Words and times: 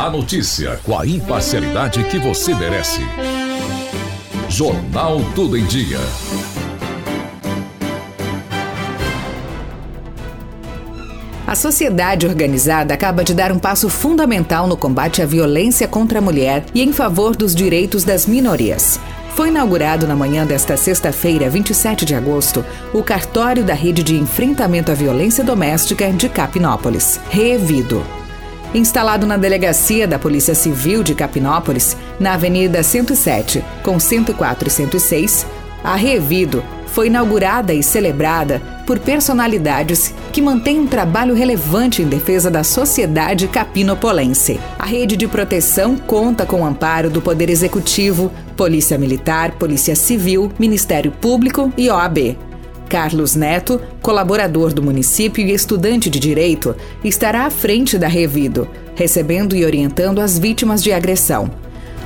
A 0.00 0.08
notícia 0.08 0.80
com 0.82 0.98
a 0.98 1.06
imparcialidade 1.06 2.02
que 2.04 2.18
você 2.18 2.54
merece. 2.54 3.02
Jornal 4.48 5.20
Tudo 5.34 5.58
em 5.58 5.66
Dia. 5.66 5.98
A 11.46 11.54
sociedade 11.54 12.26
organizada 12.26 12.94
acaba 12.94 13.22
de 13.22 13.34
dar 13.34 13.52
um 13.52 13.58
passo 13.58 13.90
fundamental 13.90 14.66
no 14.66 14.74
combate 14.74 15.20
à 15.20 15.26
violência 15.26 15.86
contra 15.86 16.18
a 16.18 16.22
mulher 16.22 16.64
e 16.74 16.80
em 16.80 16.94
favor 16.94 17.36
dos 17.36 17.54
direitos 17.54 18.02
das 18.02 18.24
minorias. 18.24 18.98
Foi 19.34 19.48
inaugurado 19.48 20.06
na 20.06 20.16
manhã 20.16 20.46
desta 20.46 20.78
sexta-feira, 20.78 21.50
27 21.50 22.06
de 22.06 22.14
agosto, 22.14 22.64
o 22.94 23.02
cartório 23.02 23.62
da 23.62 23.74
Rede 23.74 24.02
de 24.02 24.16
Enfrentamento 24.16 24.90
à 24.90 24.94
Violência 24.94 25.44
Doméstica 25.44 26.10
de 26.10 26.30
Capinópolis, 26.30 27.20
Revido. 27.28 28.02
Instalado 28.72 29.26
na 29.26 29.36
delegacia 29.36 30.06
da 30.06 30.18
Polícia 30.18 30.54
Civil 30.54 31.02
de 31.02 31.14
Capinópolis, 31.14 31.96
na 32.20 32.34
Avenida 32.34 32.82
107, 32.82 33.64
com 33.82 33.98
104 33.98 34.68
e 34.68 34.70
106, 34.70 35.46
a 35.82 35.96
Revido 35.96 36.62
foi 36.86 37.08
inaugurada 37.08 37.72
e 37.72 37.82
celebrada 37.82 38.60
por 38.86 38.98
personalidades 38.98 40.14
que 40.32 40.42
mantêm 40.42 40.80
um 40.80 40.86
trabalho 40.86 41.34
relevante 41.34 42.02
em 42.02 42.06
defesa 42.06 42.50
da 42.50 42.62
sociedade 42.62 43.48
capinopolense. 43.48 44.60
A 44.78 44.86
rede 44.86 45.16
de 45.16 45.26
proteção 45.26 45.96
conta 45.96 46.46
com 46.46 46.62
o 46.62 46.64
amparo 46.64 47.10
do 47.10 47.20
Poder 47.20 47.50
Executivo, 47.50 48.30
Polícia 48.56 48.98
Militar, 48.98 49.52
Polícia 49.52 49.96
Civil, 49.96 50.52
Ministério 50.58 51.10
Público 51.10 51.72
e 51.76 51.88
OAB. 51.90 52.49
Carlos 52.90 53.36
Neto, 53.36 53.80
colaborador 54.02 54.74
do 54.74 54.82
município 54.82 55.46
e 55.46 55.54
estudante 55.54 56.10
de 56.10 56.18
direito, 56.18 56.74
estará 57.04 57.46
à 57.46 57.50
frente 57.50 57.96
da 57.96 58.08
Revido, 58.08 58.68
recebendo 58.96 59.54
e 59.54 59.64
orientando 59.64 60.18
as 60.18 60.36
vítimas 60.36 60.82
de 60.82 60.92
agressão. 60.92 61.48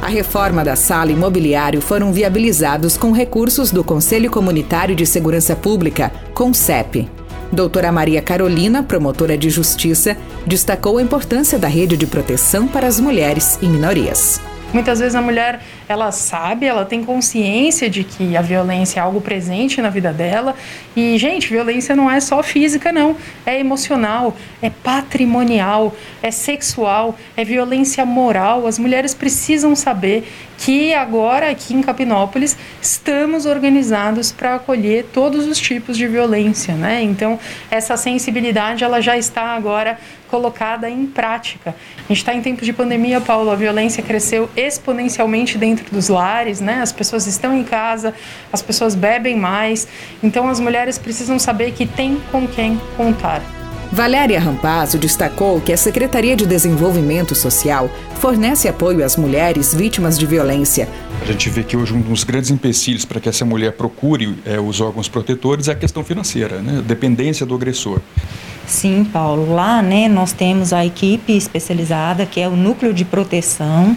A 0.03 0.09
reforma 0.09 0.63
da 0.63 0.77
sala 0.77 1.11
e 1.11 1.17
mobiliário 1.17 1.81
foram 1.81 2.13
viabilizados 2.13 2.99
com 2.99 3.13
recursos 3.13 3.71
do 3.71 3.83
Conselho 3.83 4.31
Comunitário 4.31 4.95
de 4.95 5.07
Segurança 5.07 5.57
Pública, 5.57 6.13
CONCEP. 6.35 7.09
Doutora 7.51 7.91
Maria 7.91 8.21
Carolina, 8.21 8.83
promotora 8.83 9.39
de 9.39 9.49
justiça, 9.49 10.15
destacou 10.47 10.99
a 10.99 11.03
importância 11.03 11.59
da 11.59 11.69
rede 11.69 11.97
de 11.97 12.07
proteção 12.07 12.69
para 12.69 12.87
as 12.87 13.01
mulheres 13.01 13.59
e 13.63 13.67
minorias. 13.67 14.39
Muitas 14.75 14.99
vezes 14.99 15.15
a 15.15 15.23
mulher, 15.23 15.61
ela 15.89 16.11
sabe, 16.11 16.67
ela 16.67 16.85
tem 16.85 17.05
consciência 17.05 17.89
de 17.89 18.03
que 18.03 18.37
a 18.37 18.43
violência 18.43 18.99
é 18.99 19.03
algo 19.05 19.21
presente 19.21 19.81
na 19.81 19.89
vida 19.89 20.13
dela. 20.13 20.57
E, 20.97 21.19
gente, 21.19 21.49
violência 21.49 21.97
não 21.97 22.11
é 22.11 22.21
só 22.21 22.43
física, 22.43 22.93
não. 22.93 23.17
É 23.45 23.59
emocional, 23.59 24.37
é 24.63 24.71
patrimonial, 24.71 25.95
é 26.23 26.31
sexual, 26.31 27.17
é 27.37 27.45
violência 27.45 28.05
moral. 28.05 28.67
As 28.67 28.79
mulheres 28.79 29.15
precisam 29.15 29.75
saber 29.75 30.29
que 30.59 30.95
agora, 30.95 31.51
aqui 31.51 31.75
em 31.75 31.83
Capinópolis, 31.83 32.57
estamos 32.81 33.45
organizados 33.45 34.31
para 34.31 34.55
acolher 34.55 35.07
todos 35.13 35.47
os 35.47 35.59
tipos 35.59 35.97
de 35.97 36.07
violência, 36.07 36.75
né? 36.75 37.03
Então, 37.03 37.39
essa 37.71 37.97
sensibilidade, 37.97 38.85
ela 38.85 39.01
já 39.01 39.17
está 39.17 39.55
agora 39.55 39.99
colocada 40.35 40.91
em 40.91 41.07
prática. 41.07 41.77
A 41.97 42.09
gente 42.09 42.19
está 42.19 42.35
em 42.35 42.43
tempos 42.43 42.67
de 42.67 42.73
pandemia, 42.73 43.21
Paulo, 43.21 43.53
a 43.53 43.55
violência 43.55 44.03
cresceu 44.03 44.51
exponencialmente 44.57 45.57
dentro 45.57 45.89
dos 45.95 46.09
lares, 46.09 46.61
né? 46.61 46.81
As 46.83 46.91
pessoas 46.91 47.29
estão 47.29 47.57
em 47.57 47.63
casa, 47.63 48.13
as 48.53 48.61
pessoas 48.61 48.97
bebem 48.97 49.37
mais, 49.37 49.87
então 50.25 50.49
as 50.49 50.59
mulheres 50.59 50.84
precisam 50.99 51.39
saber 51.39 51.73
que 51.73 51.87
tem 51.87 52.21
com 52.31 52.47
quem 52.47 52.79
contar. 52.97 53.43
Valéria 53.91 54.41
Rampazzo 54.41 54.99
destacou 54.99 55.61
que 55.61 55.73
a 55.73 55.77
Secretaria 55.77 56.35
de 56.37 56.45
Desenvolvimento 56.45 57.35
Social 57.35 57.89
fornece 58.21 58.67
apoio 58.67 59.05
às 59.05 59.17
mulheres 59.17 59.73
vítimas 59.73 60.19
de 60.19 60.27
violência. 60.27 60.89
A 61.23 61.25
gente 61.25 61.49
vê 61.49 61.63
que 61.63 61.77
hoje 61.77 61.95
um 61.95 62.01
dos 62.01 62.25
grandes 62.25 62.51
empecilhos 62.51 63.05
para 63.05 63.21
que 63.21 63.29
essa 63.29 63.45
mulher 63.45 63.73
procure 63.73 64.37
é, 64.45 64.59
os 64.59 64.81
órgãos 64.81 65.09
protetores 65.09 65.69
é 65.69 65.73
a 65.73 65.75
questão 65.75 66.05
financeira, 66.05 66.61
né? 66.61 66.79
a 66.79 66.83
dependência 66.83 67.47
do 67.47 67.55
agressor. 67.55 68.01
Sim, 68.67 69.05
Paulo. 69.05 69.55
Lá, 69.55 69.83
né, 69.83 70.09
nós 70.09 70.33
temos 70.33 70.73
a 70.73 70.85
equipe 70.85 71.37
especializada, 71.37 72.25
que 72.25 72.41
é 72.41 72.49
o 72.49 72.57
núcleo 72.57 72.95
de 72.95 73.05
proteção, 73.05 73.97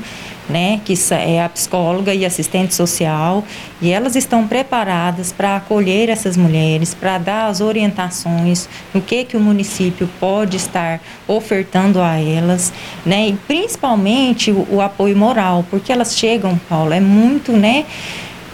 né, 0.50 0.79
que 0.85 0.94
é 1.11 1.44
a 1.44 1.50
psicóloga 1.50 2.13
e 2.13 2.25
assistente 2.25 2.73
social, 2.73 3.44
e 3.81 3.91
elas 3.91 4.16
estão 4.16 4.47
preparadas 4.47 5.31
para 5.31 5.57
acolher 5.57 6.09
essas 6.09 6.38
mulheres, 6.38 6.94
para 6.94 7.17
dar 7.17 7.47
as 7.47 7.59
orientações 7.59 8.69
no 8.94 9.01
que 9.01 9.25
que 9.25 9.35
o 9.35 9.41
município 9.41 10.09
pode 10.19 10.55
estar 10.55 11.01
ofertando 11.28 12.01
a 12.01 12.17
elas, 12.17 12.72
né, 13.05 13.29
e 13.29 13.34
principalmente 13.34 14.51
o, 14.51 14.66
o 14.72 14.81
apoio 14.81 15.17
moral, 15.17 15.66
porque 15.69 15.91
elas 15.91 16.16
chegam, 16.16 16.57
Paulo, 16.69 16.94
é 16.94 17.01
muito, 17.01 17.51
né, 17.51 17.85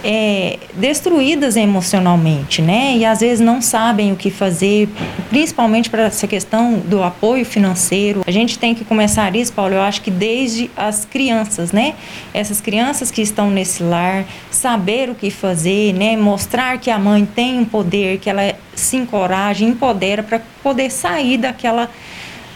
é, 0.03 0.59
destruídas 0.75 1.55
emocionalmente, 1.55 2.61
né? 2.61 2.95
E 2.97 3.05
às 3.05 3.21
vezes 3.21 3.39
não 3.39 3.61
sabem 3.61 4.11
o 4.11 4.15
que 4.15 4.29
fazer, 4.29 4.89
principalmente 5.29 5.89
para 5.89 6.03
essa 6.03 6.27
questão 6.27 6.79
do 6.79 7.01
apoio 7.01 7.45
financeiro. 7.45 8.21
A 8.27 8.31
gente 8.31 8.59
tem 8.59 8.75
que 8.75 8.83
começar 8.83 9.33
isso, 9.35 9.53
Paulo, 9.53 9.73
eu 9.73 9.81
acho 9.81 10.01
que 10.01 10.11
desde 10.11 10.69
as 10.75 11.05
crianças, 11.05 11.71
né? 11.71 11.95
Essas 12.33 12.59
crianças 12.59 13.09
que 13.09 13.21
estão 13.21 13.49
nesse 13.49 13.81
lar, 13.81 14.25
saber 14.51 15.09
o 15.09 15.15
que 15.15 15.31
fazer, 15.31 15.93
né? 15.93 16.17
Mostrar 16.17 16.77
que 16.77 16.91
a 16.91 16.99
mãe 16.99 17.25
tem 17.25 17.59
um 17.59 17.65
poder, 17.65 18.19
que 18.19 18.29
ela 18.29 18.53
se 18.75 18.97
encoraja, 18.97 19.63
empodera 19.63 20.21
para 20.21 20.41
poder 20.61 20.91
sair 20.91 21.37
daquela 21.37 21.89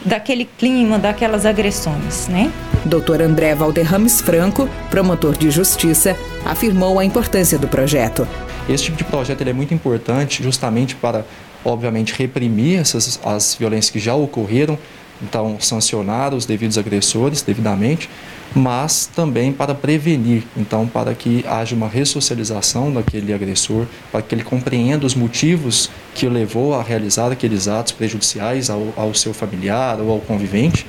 daquele 0.06 0.46
clima, 0.46 0.98
daquelas 0.98 1.46
agressões, 1.46 2.28
né? 2.28 2.52
Dr. 2.88 3.22
André 3.22 3.54
Valderrames 3.54 4.22
Franco, 4.22 4.70
promotor 4.90 5.38
de 5.38 5.52
justiça, 5.52 6.16
afirmou 6.46 6.98
a 6.98 7.06
importância 7.06 7.60
do 7.60 7.68
projeto. 7.68 8.28
Esse 8.70 8.86
tipo 8.86 8.98
de 8.98 9.04
projeto 9.04 9.42
é 9.42 9.54
muito 9.54 9.74
importante 9.74 10.42
justamente 10.44 10.96
para, 10.96 11.26
obviamente, 11.64 12.14
reprimir 12.18 12.80
essas, 12.80 13.20
as 13.24 13.56
violências 13.56 13.90
que 13.90 14.00
já 14.00 14.16
ocorreram, 14.16 14.78
então 15.22 15.58
sancionar 15.60 16.34
os 16.34 16.46
devidos 16.46 16.78
agressores 16.78 17.42
devidamente, 17.42 18.10
mas 18.56 19.10
também 19.14 19.52
para 19.52 19.76
prevenir, 19.76 20.44
então 20.56 20.88
para 20.88 21.14
que 21.14 21.44
haja 21.48 21.76
uma 21.76 21.88
ressocialização 21.88 22.92
daquele 22.92 23.34
agressor, 23.34 23.86
para 24.12 24.22
que 24.22 24.34
ele 24.34 24.44
compreenda 24.44 25.06
os 25.06 25.16
motivos 25.16 25.90
que 26.16 26.26
o 26.26 26.30
levou 26.30 26.74
a 26.74 26.82
realizar 26.82 27.32
aqueles 27.32 27.68
atos 27.68 27.92
prejudiciais 27.92 28.70
ao, 28.70 28.94
ao 28.96 29.14
seu 29.14 29.34
familiar 29.34 30.00
ou 30.00 30.12
ao 30.12 30.20
convivente 30.20 30.86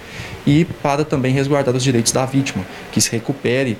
e 0.46 0.64
para 0.64 1.04
também 1.04 1.32
resguardar 1.32 1.74
os 1.74 1.82
direitos 1.82 2.12
da 2.12 2.24
vítima, 2.24 2.64
que 2.92 3.00
se 3.00 3.10
recupere 3.10 3.76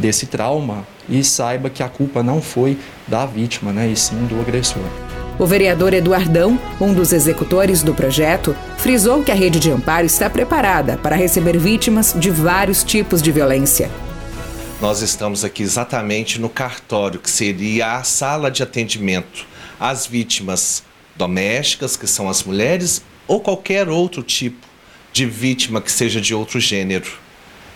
desse 0.00 0.26
trauma 0.26 0.86
e 1.08 1.22
saiba 1.22 1.70
que 1.70 1.82
a 1.82 1.88
culpa 1.88 2.22
não 2.22 2.40
foi 2.40 2.76
da 3.06 3.24
vítima, 3.24 3.72
né, 3.72 3.88
e 3.88 3.96
sim 3.96 4.26
do 4.26 4.40
agressor. 4.40 4.82
O 5.36 5.46
vereador 5.46 5.92
Eduardão, 5.92 6.60
um 6.80 6.94
dos 6.94 7.12
executores 7.12 7.82
do 7.82 7.92
projeto, 7.92 8.54
frisou 8.78 9.20
que 9.24 9.32
a 9.32 9.34
rede 9.34 9.58
de 9.58 9.68
amparo 9.68 10.06
está 10.06 10.30
preparada 10.30 10.96
para 10.96 11.16
receber 11.16 11.58
vítimas 11.58 12.14
de 12.16 12.30
vários 12.30 12.84
tipos 12.84 13.20
de 13.20 13.32
violência. 13.32 13.90
Nós 14.80 15.02
estamos 15.02 15.44
aqui 15.44 15.64
exatamente 15.64 16.40
no 16.40 16.48
cartório, 16.48 17.18
que 17.18 17.28
seria 17.28 17.96
a 17.96 18.04
sala 18.04 18.48
de 18.48 18.62
atendimento 18.62 19.44
às 19.80 20.06
vítimas 20.06 20.84
domésticas, 21.16 21.96
que 21.96 22.06
são 22.06 22.28
as 22.28 22.44
mulheres, 22.44 23.02
ou 23.26 23.40
qualquer 23.40 23.88
outro 23.88 24.22
tipo 24.22 24.64
de 25.12 25.26
vítima 25.26 25.80
que 25.80 25.90
seja 25.90 26.20
de 26.20 26.32
outro 26.32 26.60
gênero. 26.60 27.10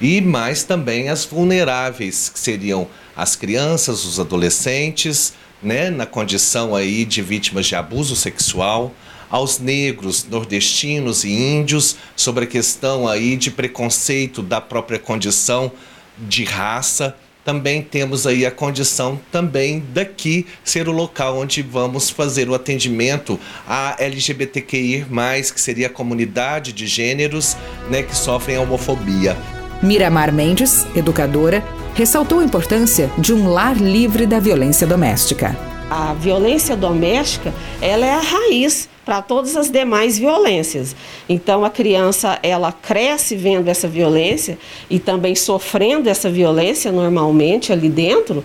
E 0.01 0.21
mais 0.21 0.63
também 0.63 1.09
as 1.09 1.25
vulneráveis, 1.25 2.29
que 2.29 2.39
seriam 2.39 2.87
as 3.19 3.35
crianças, 3.35 4.05
os 4.05 4.21
adolescentes, 4.21 5.35
né, 5.61 5.91
na 5.91 6.07
condição 6.07 6.73
aí 6.73 7.05
de 7.05 7.21
vítimas 7.21 7.67
de 7.67 7.75
abuso 7.75 8.15
sexual, 8.15 8.95
aos 9.29 9.59
negros, 9.59 10.25
nordestinos 10.31 11.25
e 11.25 11.31
índios 11.33 11.97
sobre 12.15 12.45
a 12.45 12.47
questão 12.47 13.09
aí 13.09 13.37
de 13.37 13.51
preconceito 13.51 14.41
da 14.41 14.61
própria 14.61 15.01
condição 15.01 15.73
de 16.17 16.45
raça. 16.45 17.17
Também 17.45 17.83
temos 17.83 18.25
aí 18.25 18.47
a 18.47 18.53
condição 18.53 19.21
também 19.33 19.83
daqui 19.93 20.47
ser 20.63 20.89
o 20.89 20.93
local 20.93 21.39
onde 21.39 21.61
vamos 21.61 22.11
fazer 22.11 22.49
o 22.49 22.55
atendimento 22.55 23.39
a 23.67 23.97
LGBTQI+, 23.99 25.05
que 25.53 25.61
seria 25.61 25.89
a 25.89 25.91
comunidade 25.91 26.73
de 26.73 26.87
gêneros, 26.87 27.57
né, 27.91 28.05
que 28.05 28.15
sofrem 28.15 28.57
a 28.57 28.61
homofobia. 28.61 29.37
Miramar 29.83 30.33
Mendes, 30.33 30.87
educadora, 30.95 31.65
ressaltou 31.99 32.39
a 32.39 32.45
importância 32.45 33.11
de 33.19 33.35
um 33.35 33.49
lar 33.49 33.77
livre 33.77 34.25
da 34.25 34.39
violência 34.39 34.87
doméstica. 34.87 35.59
A 35.91 36.15
violência 36.15 36.77
doméstica, 36.77 37.53
ela 37.83 38.07
é 38.07 38.13
a 38.13 38.21
raiz 38.21 38.89
para 39.05 39.21
todas 39.21 39.57
as 39.57 39.69
demais 39.69 40.17
violências. 40.17 40.95
Então 41.29 41.65
a 41.65 41.71
criança 41.71 42.39
ela 42.41 42.71
cresce 42.71 43.35
vendo 43.35 43.67
essa 43.67 43.89
violência 43.89 44.57
e 44.89 45.01
também 45.01 45.35
sofrendo 45.35 46.09
essa 46.09 46.31
violência 46.31 46.93
normalmente 46.93 47.73
ali 47.73 47.89
dentro. 47.89 48.45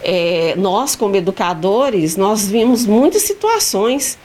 É, 0.00 0.54
nós 0.56 0.94
como 0.94 1.16
educadores 1.16 2.16
nós 2.16 2.46
vimos 2.46 2.86
muitas 2.86 3.22
situações 3.22 4.16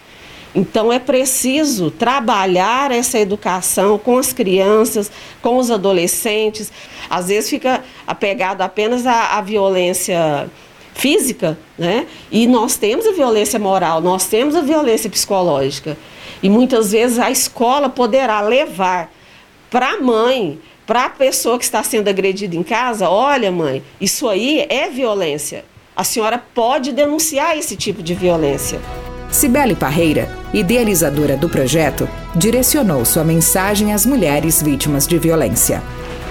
Então 0.55 0.91
é 0.91 0.99
preciso 0.99 1.91
trabalhar 1.91 2.91
essa 2.91 3.19
educação 3.19 3.97
com 3.97 4.17
as 4.17 4.33
crianças, 4.33 5.11
com 5.41 5.57
os 5.57 5.69
adolescentes. 5.69 6.71
Às 7.09 7.27
vezes 7.27 7.49
fica 7.49 7.83
apegado 8.05 8.61
apenas 8.61 9.05
à, 9.05 9.38
à 9.38 9.41
violência 9.41 10.49
física, 10.94 11.57
né? 11.77 12.07
E 12.31 12.47
nós 12.47 12.75
temos 12.75 13.05
a 13.05 13.11
violência 13.11 13.59
moral, 13.59 14.01
nós 14.01 14.25
temos 14.25 14.55
a 14.55 14.61
violência 14.61 15.09
psicológica. 15.09 15.95
E 16.41 16.49
muitas 16.49 16.91
vezes 16.91 17.19
a 17.19 17.29
escola 17.29 17.88
poderá 17.89 18.41
levar 18.41 19.11
para 19.69 19.91
a 19.91 20.01
mãe, 20.01 20.59
para 20.85 21.05
a 21.05 21.09
pessoa 21.09 21.57
que 21.57 21.65
está 21.65 21.83
sendo 21.83 22.07
agredida 22.07 22.55
em 22.55 22.63
casa, 22.63 23.09
olha, 23.09 23.51
mãe, 23.51 23.83
isso 23.99 24.27
aí 24.27 24.65
é 24.69 24.89
violência. 24.89 25.65
A 25.95 26.03
senhora 26.03 26.38
pode 26.38 26.91
denunciar 26.91 27.57
esse 27.57 27.75
tipo 27.75 28.01
de 28.01 28.13
violência. 28.13 28.79
Cibele 29.31 29.75
Parreira, 29.75 30.29
idealizadora 30.53 31.35
do 31.35 31.50
projeto, 31.50 32.07
direcionou 32.35 33.03
sua 33.03 33.24
mensagem 33.24 33.94
às 33.94 34.06
mulheres 34.06 34.62
vítimas 34.62 35.06
de 35.06 35.18
violência. 35.18 35.83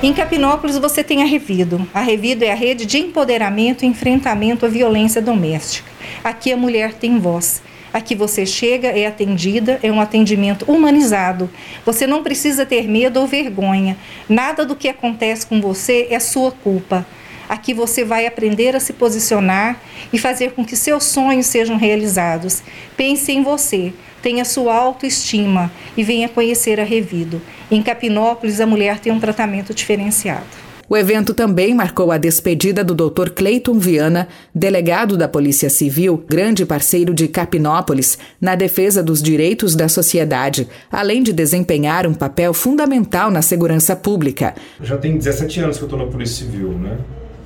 Em 0.02 0.12
Capinópolis 0.12 0.78
você 0.78 1.04
tem 1.04 1.22
a 1.22 1.26
Revido. 1.26 1.86
A 1.92 2.00
Revido 2.00 2.44
é 2.44 2.52
a 2.52 2.54
rede 2.54 2.86
de 2.86 2.98
empoderamento 2.98 3.84
e 3.84 3.88
enfrentamento 3.88 4.66
à 4.66 4.68
violência 4.68 5.20
doméstica. 5.20 5.88
Aqui 6.24 6.52
a 6.52 6.56
mulher 6.56 6.94
tem 6.94 7.18
voz. 7.18 7.62
Aqui 7.92 8.14
você 8.14 8.44
chega, 8.44 8.88
é 8.88 9.06
atendida, 9.06 9.78
é 9.82 9.90
um 9.90 10.00
atendimento 10.00 10.64
humanizado. 10.70 11.48
Você 11.84 12.06
não 12.06 12.22
precisa 12.22 12.66
ter 12.66 12.88
medo 12.88 13.20
ou 13.20 13.26
vergonha. 13.26 13.96
Nada 14.28 14.66
do 14.66 14.76
que 14.76 14.88
acontece 14.88 15.46
com 15.46 15.60
você 15.60 16.08
é 16.10 16.18
sua 16.18 16.50
culpa. 16.50 17.06
Aqui 17.48 17.72
você 17.72 18.04
vai 18.04 18.26
aprender 18.26 18.74
a 18.74 18.80
se 18.80 18.92
posicionar 18.92 19.80
e 20.12 20.18
fazer 20.18 20.52
com 20.52 20.64
que 20.64 20.76
seus 20.76 21.04
sonhos 21.04 21.46
sejam 21.46 21.76
realizados. 21.76 22.62
Pense 22.96 23.32
em 23.32 23.42
você, 23.42 23.92
tenha 24.22 24.44
sua 24.44 24.74
autoestima 24.74 25.70
e 25.96 26.02
venha 26.02 26.28
conhecer 26.28 26.80
a 26.80 26.84
Revido. 26.84 27.40
Em 27.70 27.82
Capinópolis, 27.82 28.60
a 28.60 28.66
mulher 28.66 28.98
tem 28.98 29.12
um 29.12 29.20
tratamento 29.20 29.72
diferenciado. 29.72 30.66
O 30.88 30.96
evento 30.96 31.34
também 31.34 31.74
marcou 31.74 32.12
a 32.12 32.18
despedida 32.18 32.84
do 32.84 32.94
Dr. 32.94 33.30
Cleiton 33.30 33.76
Viana, 33.76 34.28
delegado 34.54 35.16
da 35.16 35.26
Polícia 35.26 35.68
Civil, 35.68 36.24
grande 36.28 36.64
parceiro 36.64 37.12
de 37.12 37.26
Capinópolis, 37.26 38.16
na 38.40 38.54
defesa 38.54 39.02
dos 39.02 39.20
direitos 39.20 39.74
da 39.74 39.88
sociedade, 39.88 40.68
além 40.90 41.24
de 41.24 41.32
desempenhar 41.32 42.06
um 42.06 42.14
papel 42.14 42.54
fundamental 42.54 43.32
na 43.32 43.42
segurança 43.42 43.96
pública. 43.96 44.54
Já 44.80 44.96
tem 44.96 45.18
17 45.18 45.60
anos 45.60 45.76
que 45.76 45.82
eu 45.82 45.86
estou 45.86 45.98
na 45.98 46.06
Polícia 46.06 46.46
Civil, 46.46 46.70
né? 46.78 46.98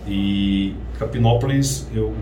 E 0.06 0.74
Capinópolis 0.98 1.86
eu, 1.94 2.14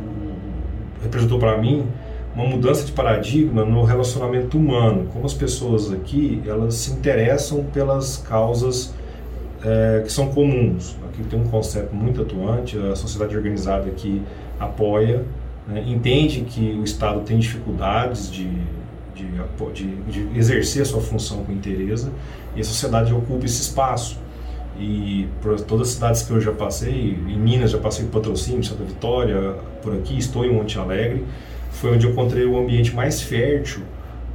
representou 1.02 1.38
para 1.38 1.56
mim 1.58 1.86
uma 2.34 2.44
mudança 2.44 2.84
de 2.84 2.92
paradigma 2.92 3.64
no 3.64 3.82
relacionamento 3.82 4.56
humano, 4.56 5.08
como 5.12 5.26
as 5.26 5.34
pessoas 5.34 5.92
aqui 5.92 6.42
elas 6.46 6.74
se 6.74 6.92
interessam 6.92 7.64
pelas 7.64 8.18
causas 8.18 8.94
é, 9.64 10.02
que 10.04 10.12
são 10.12 10.28
comuns. 10.28 10.96
Aqui 11.08 11.22
tem 11.24 11.40
um 11.40 11.48
conceito 11.48 11.94
muito 11.94 12.22
atuante, 12.22 12.78
a 12.78 12.94
sociedade 12.94 13.36
organizada 13.36 13.88
aqui 13.88 14.22
apoia, 14.58 15.24
né, 15.66 15.84
entende 15.86 16.42
que 16.42 16.72
o 16.72 16.84
Estado 16.84 17.20
tem 17.20 17.38
dificuldades 17.38 18.30
de, 18.30 18.48
de, 19.14 19.26
de, 19.74 19.94
de 20.06 20.38
exercer 20.38 20.82
a 20.82 20.84
sua 20.84 21.00
função 21.00 21.44
com 21.44 21.52
interesse 21.52 22.08
e 22.54 22.60
a 22.60 22.64
sociedade 22.64 23.12
ocupa 23.12 23.44
esse 23.44 23.62
espaço. 23.62 24.18
E 24.78 25.28
por 25.42 25.60
todas 25.60 25.88
as 25.88 25.94
cidades 25.94 26.22
que 26.22 26.30
eu 26.30 26.40
já 26.40 26.52
passei, 26.52 27.18
em 27.26 27.36
Minas 27.36 27.72
já 27.72 27.78
passei 27.78 28.04
em 28.04 28.08
Patrocínio, 28.08 28.62
Santa 28.62 28.84
Vitória, 28.84 29.56
por 29.82 29.92
aqui, 29.92 30.16
estou 30.16 30.44
em 30.44 30.52
Monte 30.52 30.78
Alegre, 30.78 31.24
foi 31.72 31.94
onde 31.94 32.06
eu 32.06 32.12
encontrei 32.12 32.44
o 32.44 32.56
ambiente 32.56 32.94
mais 32.94 33.20
fértil 33.20 33.82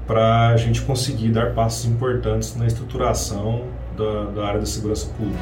para 0.06 0.50
a 0.50 0.58
gente 0.58 0.82
conseguir 0.82 1.30
dar 1.30 1.54
passos 1.54 1.86
importantes 1.86 2.56
na 2.58 2.68
estruturação 2.68 3.64
da, 3.98 4.26
da 4.26 4.46
área 4.46 4.60
da 4.60 4.66
segurança 4.66 5.08
pública. 5.18 5.40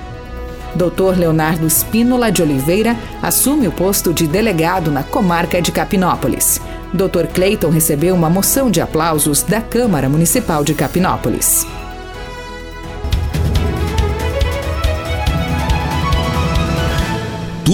Dr. 0.76 1.20
Leonardo 1.20 1.68
Espínola 1.68 2.32
de 2.32 2.42
Oliveira 2.42 2.96
assume 3.22 3.68
o 3.68 3.72
posto 3.72 4.14
de 4.14 4.26
delegado 4.26 4.90
na 4.90 5.04
comarca 5.04 5.62
de 5.62 5.72
Capinópolis. 5.72 6.62
Dr. 6.94 7.28
Cleiton 7.34 7.70
recebeu 7.70 8.16
uma 8.16 8.30
moção 8.30 8.72
de 8.72 8.80
aplausos 8.82 9.44
da 9.44 9.62
Câmara 9.62 10.08
Municipal 10.08 10.64
de 10.64 10.74
Capinópolis. 10.74 11.66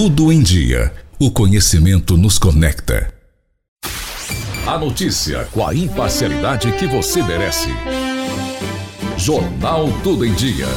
Tudo 0.00 0.30
em 0.32 0.40
dia. 0.40 0.92
O 1.18 1.28
conhecimento 1.28 2.16
nos 2.16 2.38
conecta. 2.38 3.12
A 4.64 4.78
notícia 4.78 5.44
com 5.46 5.66
a 5.66 5.74
imparcialidade 5.74 6.70
que 6.78 6.86
você 6.86 7.20
merece. 7.20 7.66
Jornal 9.16 9.88
Tudo 10.04 10.24
em 10.24 10.32
Dia. 10.34 10.68